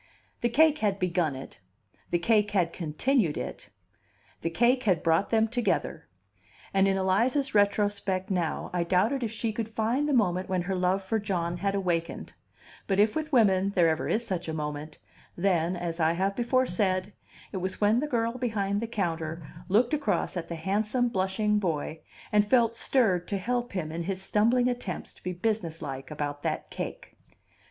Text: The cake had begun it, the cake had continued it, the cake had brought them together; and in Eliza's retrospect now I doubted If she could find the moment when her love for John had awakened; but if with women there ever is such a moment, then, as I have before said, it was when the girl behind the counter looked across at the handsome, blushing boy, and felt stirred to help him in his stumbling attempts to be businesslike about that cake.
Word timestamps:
The 0.41 0.49
cake 0.49 0.79
had 0.79 0.97
begun 0.97 1.35
it, 1.35 1.59
the 2.09 2.17
cake 2.17 2.49
had 2.49 2.73
continued 2.73 3.37
it, 3.37 3.69
the 4.41 4.49
cake 4.49 4.81
had 4.81 5.03
brought 5.03 5.29
them 5.29 5.47
together; 5.47 6.07
and 6.73 6.87
in 6.87 6.97
Eliza's 6.97 7.53
retrospect 7.53 8.31
now 8.31 8.71
I 8.73 8.83
doubted 8.83 9.21
If 9.21 9.31
she 9.31 9.53
could 9.53 9.69
find 9.69 10.09
the 10.09 10.13
moment 10.15 10.49
when 10.49 10.63
her 10.63 10.73
love 10.73 11.03
for 11.03 11.19
John 11.19 11.57
had 11.57 11.75
awakened; 11.75 12.33
but 12.87 12.99
if 12.99 13.15
with 13.15 13.31
women 13.31 13.73
there 13.75 13.89
ever 13.89 14.09
is 14.09 14.25
such 14.25 14.47
a 14.47 14.53
moment, 14.55 14.97
then, 15.37 15.75
as 15.75 15.99
I 15.99 16.13
have 16.13 16.35
before 16.35 16.65
said, 16.65 17.13
it 17.51 17.57
was 17.57 17.79
when 17.79 17.99
the 17.99 18.07
girl 18.07 18.39
behind 18.39 18.81
the 18.81 18.87
counter 18.87 19.45
looked 19.69 19.93
across 19.93 20.35
at 20.35 20.49
the 20.49 20.55
handsome, 20.55 21.09
blushing 21.09 21.59
boy, 21.59 21.99
and 22.31 22.43
felt 22.43 22.75
stirred 22.75 23.27
to 23.27 23.37
help 23.37 23.73
him 23.73 23.91
in 23.91 24.05
his 24.05 24.19
stumbling 24.19 24.67
attempts 24.67 25.13
to 25.13 25.21
be 25.23 25.31
businesslike 25.33 26.09
about 26.09 26.41
that 26.41 26.71
cake. 26.71 27.15